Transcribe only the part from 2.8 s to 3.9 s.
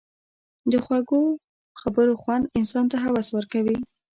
ته هوس ورکوي.